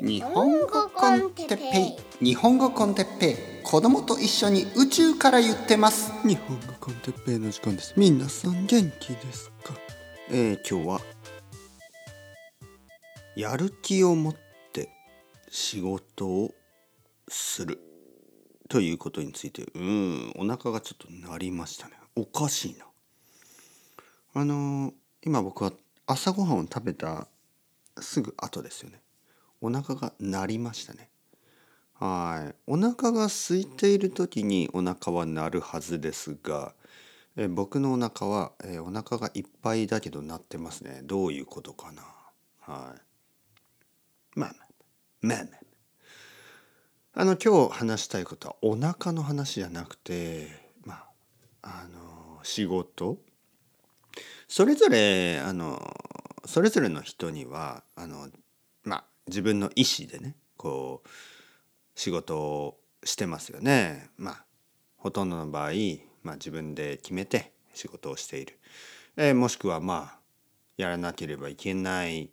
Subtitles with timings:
[0.00, 2.24] 日本語コンテッペイ。
[2.24, 3.64] 日本語コンテッペイ。
[3.64, 6.12] 子供と一緒に宇宙から言ってます。
[6.26, 7.94] 日本語コンテッペイの時間です。
[7.96, 9.74] 皆さん元気ですか？
[10.30, 11.00] えー、今日は
[13.34, 14.36] やる気を持っ
[14.72, 14.90] て
[15.50, 16.54] 仕事を
[17.26, 17.80] する。
[18.68, 19.66] ということについて。
[19.74, 21.94] うんお腹がちょっと鳴りましたね。
[22.14, 22.86] おかしいな。
[24.34, 24.92] あのー
[25.22, 25.72] 今僕は
[26.06, 27.26] 朝ごはんを食べた
[28.00, 29.00] すぐ後ですよね
[29.60, 31.10] お腹が鳴りましたね。
[31.94, 32.54] はい。
[32.66, 36.74] お腹が空いている時にお腹は鳴るはずですが
[37.36, 41.02] え僕のお腹はえお腹がいっぱいだけど鳴ってますね。
[41.04, 42.02] どういうことかな。
[42.60, 44.38] はい。
[44.38, 44.68] まあまあ
[45.22, 45.48] まあまあ
[47.14, 50.48] あの今日話したいことはお腹の話じゃなくて
[50.84, 50.94] ま
[51.62, 53.18] ああの仕事。
[54.46, 55.80] それぞれあの
[56.44, 58.28] それぞれの人にはあの
[58.82, 61.08] まあ自分の意思でねこう
[61.94, 64.10] 仕事をしてますよね。
[64.16, 64.44] まあ
[64.96, 65.70] ほとんどの場合、
[66.22, 68.58] まあ、自分で決めて仕事をしている。
[69.16, 70.18] えー、もしくはまあ
[70.76, 72.30] やらなければいけない、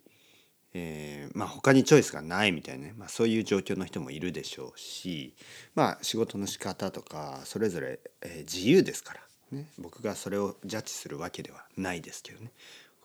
[0.74, 5.34] えー、まあ他にチョイスがないみたいなね、まあ、そういう状況の人もいるでしょうし
[5.74, 9.20] まあ仕事の仕方とかそれぞれ、えー、自由ですから
[9.52, 12.50] ね、僕がそれをジャッジするわけではないですけどね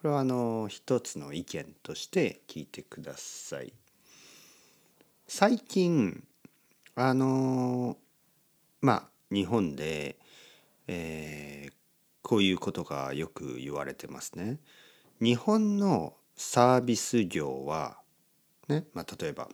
[0.01, 3.71] これはあの一つの意見として聞いてください。
[5.33, 6.21] 最近
[6.93, 7.95] あの
[8.81, 10.17] まあ日本で、
[10.87, 11.73] えー、
[12.21, 14.59] こういうことがよく言われてますね。
[15.21, 17.95] 日本のサービス業は
[18.67, 19.47] ね、まあ、例えば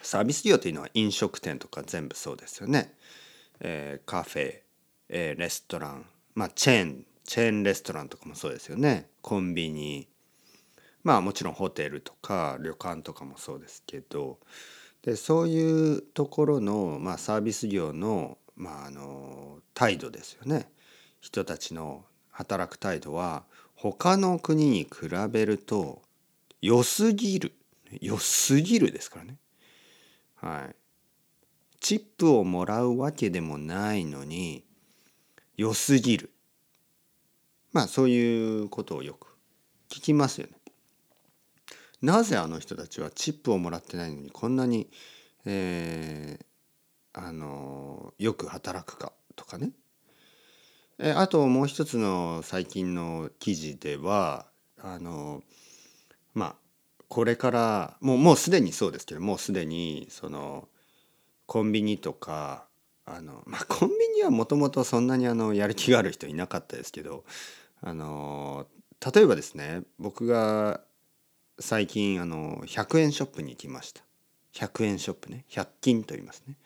[0.00, 2.94] サービス業というのは飲食店とか全部そうですよね。
[3.58, 4.60] えー、カフェ
[5.08, 6.06] えー、レストラン
[6.36, 10.06] まあチェーンチェーンレストランとかもそうですよねコンビニ
[11.02, 14.38] まあもちろんホテルとか旅館とかもそうですけど
[15.04, 20.70] でそういうところの、まあ、サービス業の,、まあ、あの態度ですよね。
[21.20, 26.00] 人たちの働く態度は他の国に比べると
[26.62, 27.52] 良すぎる。
[28.00, 29.36] 良すぎるですからね。
[30.36, 30.76] はい。
[31.80, 34.64] チップをもらうわけでもないのに
[35.58, 36.30] 良すぎる。
[37.72, 39.36] まあそういうことをよく
[39.90, 40.54] 聞きますよね。
[42.04, 44.90] なぜあの人たちはチップをもらってないのにこんなに、
[45.46, 49.70] えー、あのよく働くかとかね。
[50.98, 54.46] えあともう一つの最近の記事では
[54.80, 55.42] あの
[56.34, 56.54] まあ
[57.08, 60.68] これからもうもうすでにそうですけどもうすでにその
[61.46, 62.66] コンビニとか
[63.06, 67.24] あのまあコンビニはもともとそんなにあのやる気がある人いなかったですけど
[67.80, 68.66] あの
[69.14, 70.80] 例えばですね僕が
[71.58, 74.02] 最近あの100円ショップに行きました。
[74.54, 75.44] 100円ショップね。
[75.50, 76.56] 100均と言いますね。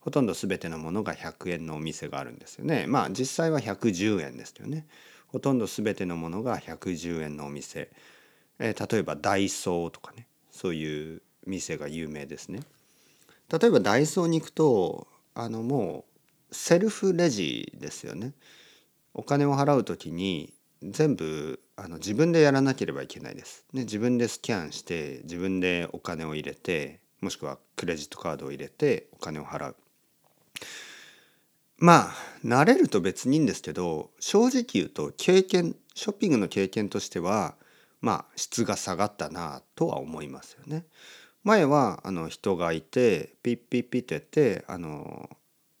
[0.00, 2.86] ほとんど全てのものが100円のお店があるんですよね。
[2.86, 4.86] まあ実際は110円ですよね。
[5.28, 7.90] ほとんど全てのものが110円のお店、
[8.58, 10.26] えー、例えばダイソーとかね。
[10.50, 12.60] そういう店が有名ですね。
[13.50, 16.04] 例えばダイソーに行くとあのも
[16.50, 18.32] うセルフレジですよね。
[19.12, 20.54] お金を払う時に
[20.84, 23.64] 全部あの自分でやらなければいけないです。
[23.72, 29.76] ね、自分でスキャンして自分でお金を入れてもしくはクレジットカードを入れてお金を払う。
[31.78, 32.14] まあ
[32.44, 37.56] 慣れると別にいいんですけど正直言うと経験ショッピングの経験としては
[38.00, 40.84] まあ質が下がったなとは思いますよね。
[41.42, 45.28] 前はあの人がいてピッピッピッとやってあの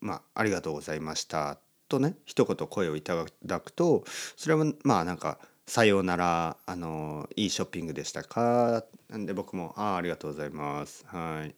[0.00, 1.58] まあ「ありがとうございました」
[1.94, 4.04] とね一言声をいただくと
[4.36, 11.54] それはまあなんか「さようならあのいいショッピングでしたか?」なんで僕も「ああありがとうございます」はい。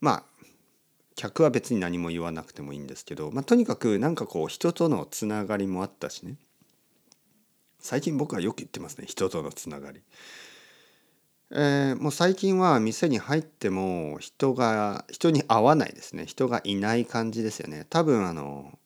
[0.00, 0.24] まあ
[1.16, 6.36] 客は別に何も言わなくてもいいんですけど、まあ、とにかくなんかこう人とのつながりもあったしね。
[7.78, 10.00] 最近僕はよく言ってますね人とのつながり。
[11.52, 16.26] えー、もう最近は店に入っても人が人に会わないですね。
[16.26, 17.86] 人がいない感じですよね。
[17.90, 18.76] 多分あの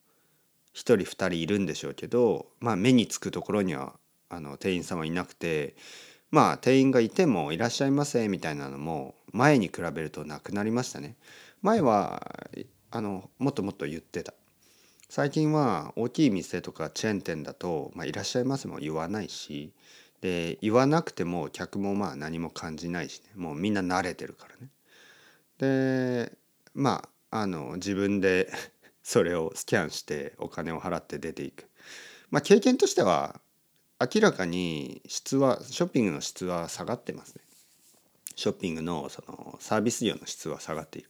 [0.78, 3.94] 1人2人いるんでしょうけどまあ目につくところには
[4.28, 5.75] あの店員さんはいなくて
[6.30, 11.16] まあ店員がいても「いらっしゃいませ」みたいなのも前に比べるとなくなりましたね。
[11.62, 12.40] 前は
[12.90, 14.34] あのもっともっと言ってた。
[15.08, 19.72] 最近は大きい店とかチェーン店だと「まあ、いらっしゃいませ」も言わないし
[20.20, 23.30] で言わなくても客もまあ何も感じないしね。
[23.34, 24.69] もうみんな慣れてるからね。
[25.58, 26.32] で
[26.75, 28.48] まああの自分で
[29.08, 31.66] それをスキャンしてお金を払って出ていく。
[32.31, 33.40] まあ経験としては
[33.99, 37.40] 明らかに質はショッピングの質は下がってますね。
[38.37, 41.08] ショッピングのそのサービス業の質は下がっている。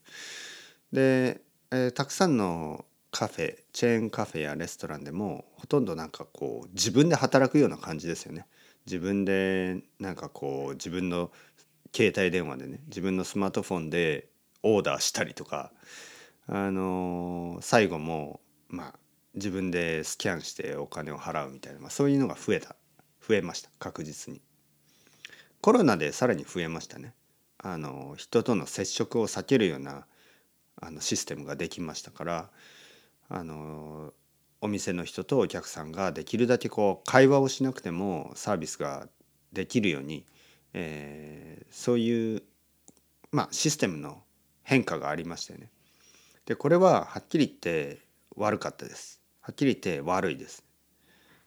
[0.93, 1.41] で、
[1.73, 8.47] えー、たくさんのカフェチェーンカフェやレストランでもほとんどなんかこう自分で働くような感じですよね。
[8.87, 11.33] 自分でなんかこう自分の
[11.93, 14.29] 携帯電話でね自分のスマートフォンで
[14.63, 15.73] オーダーしたりとか
[16.49, 18.95] あの、最後もまあ
[19.35, 22.77] 自分でスキャンしてお金を払うみたいな、まあ、そういうのが増えた
[23.27, 24.41] 増えました確実に。
[25.61, 27.15] コロナでさらに増えましたね。
[27.59, 30.07] あの人との接触を避けるような
[30.81, 32.51] あのシステムができましたから
[33.29, 34.13] あの
[34.61, 39.09] お店の人とお客さんができるだけこう会話をしなくてもサービスが
[39.53, 40.25] できるように、
[40.73, 42.43] えー、そういう、
[43.33, 44.23] まあ、システムの
[44.63, 45.71] 変化がありましたよね。
[46.49, 47.99] でこれははっきり言って
[48.35, 49.21] 悪かったです。
[49.43, 50.65] はっきり言って悪いです。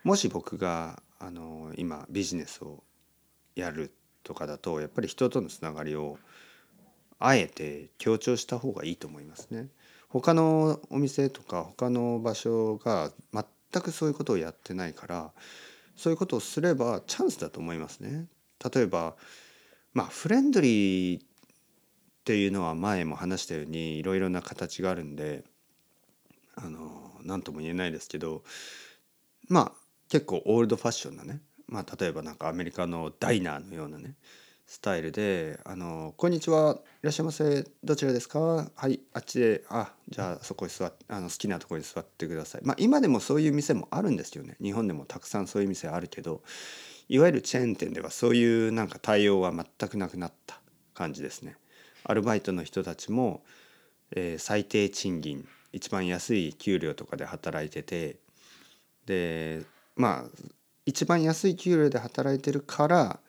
[0.04, 2.84] もし僕があの今ビジネスを
[3.56, 6.20] やるとかだとやっぱり人とのつながりを
[7.18, 9.70] あえて強調した方がいいと思いますね。
[10.08, 15.32] 他のお店とか他の場所が全くそういうことをやってないから
[15.96, 18.28] そういうことをすればチャンスだと思いますね。
[18.72, 19.16] 例えば
[19.96, 21.22] まあフレンドリー
[22.22, 25.44] っていうのは前も話したようにいろいろな形があるんで
[26.56, 28.44] あの何とも言えないですけど
[29.48, 29.72] まあ
[30.08, 34.16] 結構オールドファッションなねまあ例えばなんかアメリカのダイナーのようなね
[34.68, 38.40] スタイルで「あのこんにちはいらっしゃいませどちらですか？
[38.40, 44.58] はいあっちであじゃあそこに座あの好きなところに座ってください」まあ今でもそういう店もあるんですよね。
[44.62, 46.44] 日本でもたくさんそういう店あるけど
[47.10, 50.62] いわゆるチェーン店ではそういうなんか対応は全くなくなった
[50.94, 51.58] 感じですね。
[52.04, 53.44] アルバイトの人たちも、
[54.16, 58.18] えー、最低賃金一番安い給料とかで働いてて
[59.06, 59.64] で
[59.96, 60.48] まあ
[60.86, 63.20] 一番安い給料で働いてるから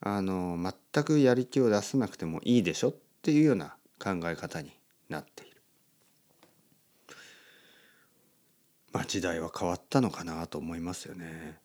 [0.00, 0.58] あの
[0.92, 4.72] 全くやる気を出さなくてもいいでしょっていうような考え方に
[5.08, 5.56] なっている。
[8.92, 11.58] まあ時代は変わったのかなと思いますよね。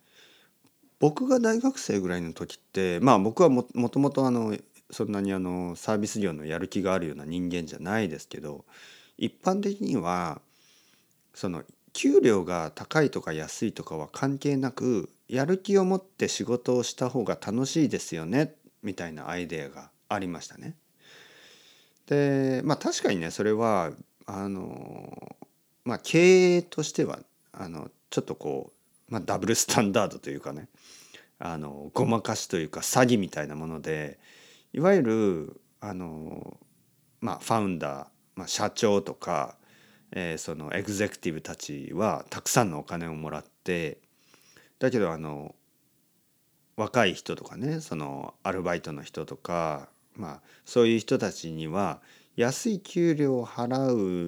[1.00, 4.58] 僕が大学生ぐらいの時ってまあ僕はももともとあの
[4.92, 8.66] そんなにあのサービス業のやる気があるような人間じゃないですけど
[9.18, 10.42] 一般的には
[11.34, 11.64] その
[11.94, 20.76] 給料が高いとか安いとかは関係なくやる気を持って仕事をした方が楽しいですよねみたいなアイデアがありましたね。
[22.08, 23.92] でまあ確かにねそれは
[24.26, 25.36] あの
[25.86, 27.20] まあ経営としては
[27.54, 28.72] あのちょっとこ
[29.10, 30.68] う、まあ、ダブルスタンダードというかね
[31.40, 34.20] あのごまかしというか詐欺みたいなもので
[34.74, 36.58] いわゆるあの
[37.22, 39.56] まあファウンダー、まあ、社長とか、
[40.12, 44.00] えー、そのエグゼクティブたちはたくさんのお金をもらって
[44.80, 45.56] だけどあの
[46.76, 52.02] 若い人とかねそのアルバイトの人とかまあそういう人たちには
[52.36, 53.78] 安い給料を払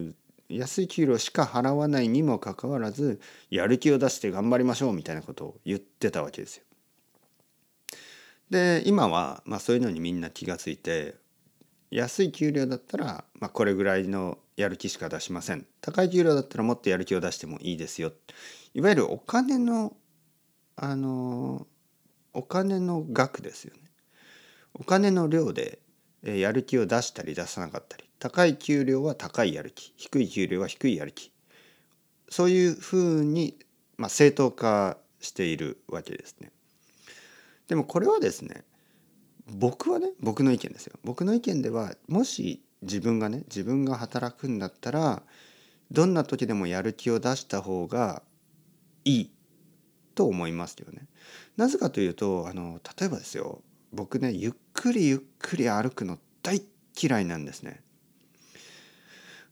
[0.10, 0.16] う
[0.48, 3.20] 安い給料しか払わないにもかかわらず
[3.50, 6.65] やる気を出して頑張りましょうみたいなことを言ってたわけですよ。
[8.50, 11.16] で今は、まあ、そういうのにみんな気が付いて
[11.92, 15.66] 安い給料だったら、まあ、これぐらいのやる気しか出しません。
[15.82, 18.12] 高い給料だったらもっとやる気を出してもいいですよ。
[18.74, 19.96] いわゆるお金の
[20.78, 21.68] あの
[22.34, 23.82] お金の額ですよね。
[24.74, 25.80] お金の量で
[26.22, 31.32] やる気を出したり出さなかったり高い給料は高いやる気低い給料は低いやる気。
[32.30, 33.58] そういうふうに、
[33.98, 36.52] まあ、正当化しているわけですね。
[37.68, 38.64] でもこれはですね
[39.48, 45.24] 僕はね僕の意見ですよ僕の意見ではもし自分がね自分が働くんだったら
[45.92, 48.24] どんな時でもやる気を出した方が
[49.04, 49.32] いい
[50.16, 51.08] と思いますよね。
[51.58, 53.62] なぜかというとあの例えばですよ
[53.94, 56.62] 僕ねゆっくりゆっくり歩くの大
[57.00, 57.82] 嫌いなんですね。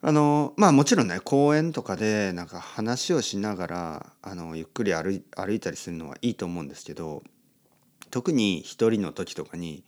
[0.02, 7.24] あのまあもちろんね公園とかでなんか話をしながらあのゆっくり歩歩いたりするのはいいと思うんですけど
[8.14, 9.84] 特に一人の時とかに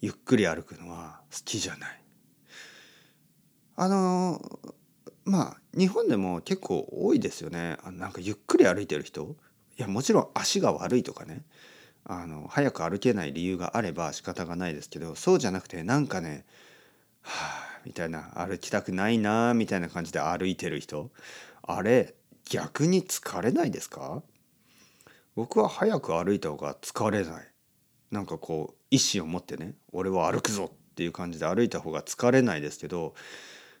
[0.00, 2.00] ゆっくり歩くのは好きじゃない。
[3.76, 4.40] あの
[5.26, 7.76] まあ日本でも結構多いですよね。
[7.84, 9.36] あなんかゆっくり歩いてる人。
[9.78, 11.44] いやもちろん足が悪いとかね。
[12.04, 16.46] あの早く歩けない理由があれば仕方がないですけどそうじゃなくてなんかね
[17.20, 21.10] はあみたいな歩きたくないなみたいな感じで歩いてる人。
[21.62, 22.14] あれ
[22.48, 24.22] 逆に疲れないですか？
[25.34, 27.46] 僕は早く歩いた方が疲れない。
[28.10, 33.14] なんかこう意志を持ってね俺は歩くぞっていう感じで歩いた方が疲れないですけど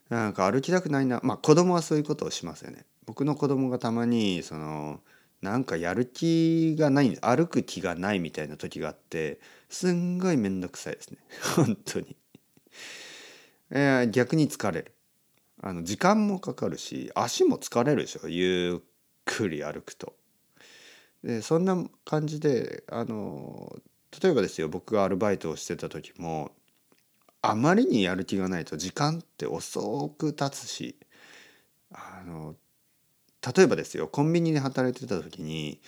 [0.08, 2.86] なんか歩きたくないなまあ子供はそういうことをしますよね。
[3.06, 5.00] 僕の子供がたまにその
[5.40, 11.18] なんかやる気がない歩く気がないみたいな時があってすんごいめんどくさいですね。
[11.56, 12.16] 本当に、
[13.70, 14.94] えー、逆に疲れる。
[15.60, 18.28] あの時間もかかるし足も疲れるでしょ。
[18.28, 18.88] ゆっ
[19.24, 20.14] くり歩くと。
[21.22, 23.76] でそんな感じであの
[24.22, 26.52] 例えばですよ僕がアルバイトをしてた時も
[27.42, 30.96] あまりにやる気がないと時間って遅く経つし
[31.92, 32.54] あの
[33.56, 35.80] 例えばですよコンビニで働いてた時に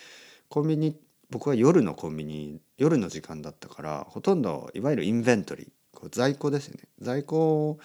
[0.48, 0.96] コンビニ
[1.30, 7.78] 僕は夜のコンビニ夜の時間だったからほとんどいわゆるインベントリーこう在庫ですよね在庫を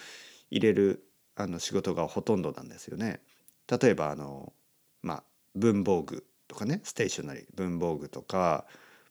[0.51, 1.03] 入れる
[1.35, 3.19] あの仕事がほとんどなんですよね。
[3.67, 4.53] 例えばあの
[5.01, 5.23] まあ
[5.55, 8.65] 文房具とかねステーショナリー文房具とか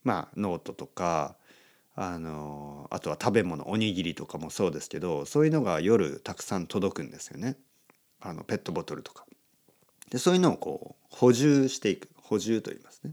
[0.04, 1.37] まあノートとか
[1.96, 7.56] あのあとは食べ物おにぎりとかもそうですけどそういうのが夜たくさん届くんですよね
[8.20, 9.25] あのペットボトルとか。
[10.11, 13.12] でそういうのをこう補充していく補充と言いますね、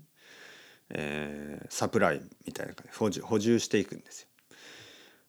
[0.89, 4.27] えー、サプライみたいな感じ補充補充していくんですよ。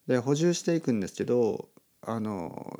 [0.06, 1.68] で補充していくんですけど
[2.02, 2.78] あの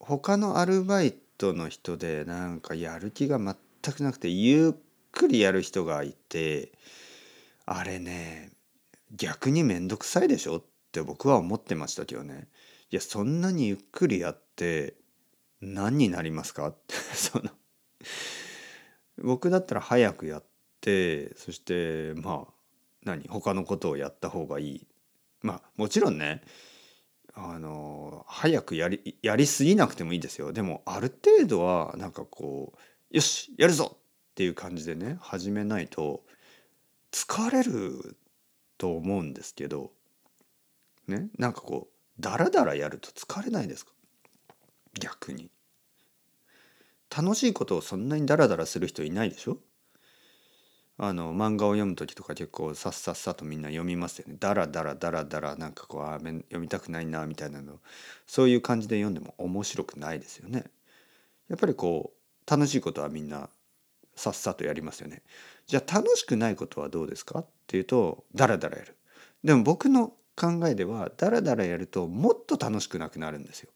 [0.00, 4.82] 他のアルバイトの人でなんかやる気が全くなくてゆっ
[5.12, 6.72] くりやる人がいて
[7.70, 8.50] あれね
[9.12, 12.48] 逆に面倒くさいでしょって僕は思ってましたけどね。
[12.90, 14.94] いやそんなにゆっくりやって
[15.60, 16.94] 何になりますかって。
[17.14, 17.50] その
[19.18, 20.44] 僕だったら早くやっ
[20.80, 22.52] てそしてまあ
[23.02, 24.86] 何他のことをやった方がいい。
[25.42, 26.42] まあもちろんね
[27.34, 30.54] あの早くやりやりすぎなくてもいいですよ。
[30.54, 32.78] でもある程度はなんかこう
[33.14, 36.24] よしやるぞっていう感じでね始めないと
[37.12, 38.16] 疲れる
[38.76, 39.92] と思うんですけど
[41.06, 43.92] ねなんかこうダラダラやると疲れないですか？
[45.00, 45.50] 逆に。
[47.16, 49.58] 楽しいことをそんなにダラダラする人いないでしょ？
[50.98, 54.36] あの漫画を読む時とか結構さっさっさとみんな読みますよね。
[54.40, 57.78] ダラダラダラダラなんかこうあ読みたくないなみたいなの。
[58.26, 60.64] そういう感じで読んでも面白くないですよね。
[61.48, 63.48] やっぱりこう楽しいことはみんな
[64.16, 65.22] さっさとやりますよね。
[65.68, 67.40] じゃあ楽しくないことはどうですか？
[67.40, 68.96] っていうとダラダラやる。
[69.44, 73.70] でも僕の考えではダラダラやるともっと楽しくなくなるんですよ。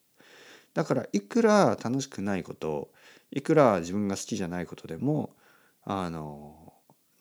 [0.73, 2.91] だからいくら楽しくないこと
[3.31, 5.35] いくら自分が好きじゃないことでも
[5.83, 6.73] あの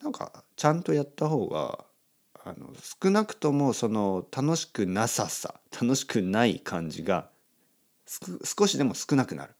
[0.03, 1.85] なんかちゃんとやった方が
[2.45, 7.29] あの少なくともその楽しくなささ楽しくない感じが
[8.43, 9.55] 少しでも少なくなる。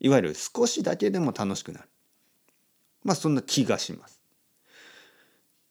[0.00, 1.88] いわゆる少しだけでも楽しくなる。
[3.04, 4.11] まあそんな気がします。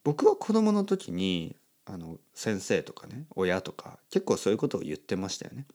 [0.04, 1.56] 僕は子供の時に
[1.86, 5.66] あの先生とかね親とか結構そういうことを言ってましたよね。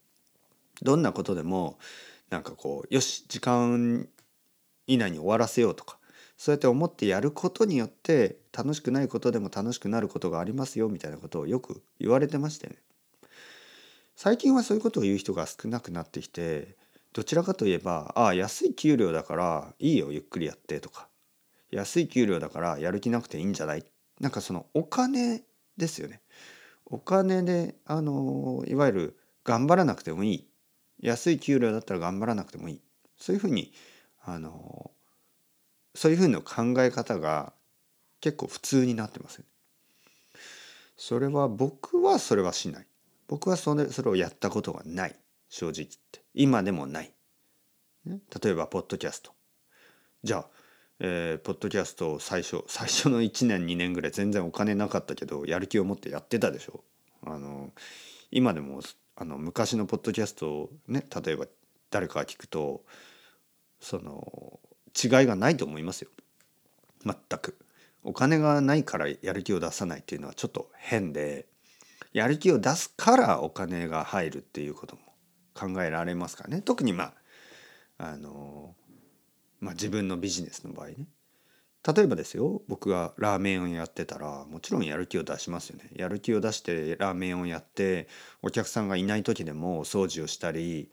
[0.82, 1.78] どんなことでも
[2.30, 4.08] なんかこうよし時間
[4.86, 5.98] 以内に終わらせようとか
[6.36, 12.76] そうやって思ってやることによって楽しくないことでも楽しくなることがありますよみたいなことをよく言われてましてね。
[14.16, 16.76] 最近はそういうことを言う人が少なくなってきて
[17.12, 21.08] どちらかといえばああ安い給料だからいいよゆっくりやってとか。
[21.70, 23.84] 安い給料だからやる気なくていいんじゃない
[24.20, 25.42] なんかそのお金
[25.76, 26.20] ですよね
[26.86, 30.48] お金であのいわゆる頑張らなくてもいい
[31.00, 32.80] 安い給料だったら頑張らなくてもいい
[33.18, 33.72] そういうふうに
[34.24, 34.90] あの
[35.94, 37.52] そういうふうな考え方が
[38.20, 39.44] 結構普通になってます、ね、
[40.96, 42.86] それは僕はそれはしない。
[43.28, 45.16] 僕はそれそれをやったことがない。
[45.48, 46.22] 正直言って。
[46.34, 47.12] 今でもない。
[48.06, 49.32] 例えば、ポッドキャスト。
[50.22, 50.48] じゃあ、
[50.98, 56.84] えー、ポッドキャストを最初、 最初の1年、2年ぐらい全然お金なかったけど、やる気を持ってやってたでしょ。
[57.22, 57.72] あの、
[58.30, 58.80] 今でも、
[59.16, 61.46] あの、昔のポッドキャストをね、例えば
[61.90, 62.84] 誰かが聞くと、
[63.80, 64.60] その、
[64.94, 66.10] 違いがないと思いますよ。
[67.04, 67.58] 全く。
[68.02, 71.46] お金がないからやる気を出さないっていうのはちょっと変で
[72.12, 75.02] やる気を出すからお金が入るっていうことも
[75.54, 76.62] 考えられますからね。
[76.62, 77.12] 特にま
[77.98, 78.76] ああの
[79.60, 81.06] まあ自分のビジネスの場合ね。
[81.86, 85.90] 例えばですよ僕がラーメンをやってたらもちろんやる気を出しますよね。
[85.94, 88.08] やる気を出してラーメンをやって
[88.42, 90.90] お客さんがいない時でも掃除をしたり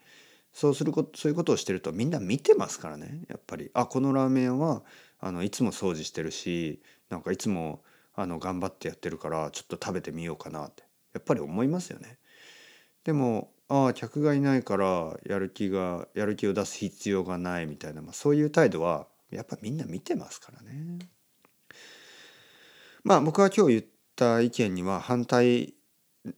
[0.54, 3.24] そうすることそういうことをしてるとみんな見てますからね。
[3.28, 4.84] やっぱりあこのラーメンは
[5.20, 12.20] あのいつも掃除してるしなんかいつもあの頑張ってやってるからちょっと食べてみようかなってやっぱり思いますよね。
[13.04, 21.00] でもああ客がいないからやる気がやる気を出す必要がないみたいな、まあ、そういう態度はやっぱみんな見てますからね。
[23.04, 25.74] まあ僕は今日言った意見には反対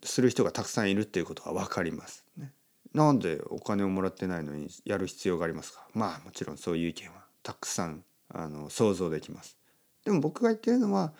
[0.01, 2.23] する人がたくさんいるっていうことは分かります。
[2.37, 2.53] ね、
[2.93, 5.85] なんでお金をもらってないのにやる必要がありますか？
[5.93, 9.57] まあもちろんそういう意見はたくさんあの想像できます。
[10.05, 11.11] でも僕が言ってるのは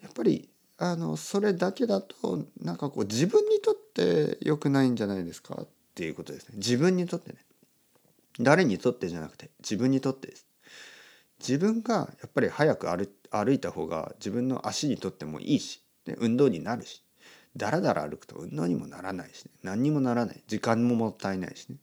[0.00, 5.62] やっぱりあのそれだけだとなんかこう自分にとって良くないんじゃないですか？
[5.62, 6.54] っていうことですね。
[6.56, 7.38] 自分にとってね。
[8.40, 10.46] 誰にとってじゃなくて自分にとってです。
[11.40, 17.02] 自分がやっぱり早く歩歩いた方が自分の足にとってもいいし、ね、運動になるし
[17.56, 20.42] だらだら歩くと運動にもならないし、ね、何にもならない。
[20.46, 21.76] 時間ももったいないしね。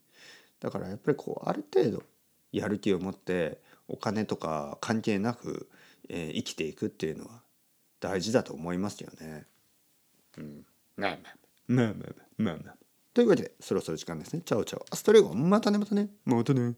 [0.59, 2.03] だからやっぱりこうある程度
[2.51, 5.69] やる気を持ってお金とか関係なく、
[6.09, 7.41] えー、生きていくっていうのは
[7.99, 9.45] 大事だと思いますよね。
[10.37, 10.65] うん。
[11.67, 12.75] まあまあまあまあまあ。
[13.13, 14.41] というわけでそろそろ時間ですね。
[14.45, 16.09] Ciao ciao。Hasta luego またねまたね。
[16.25, 16.75] またね。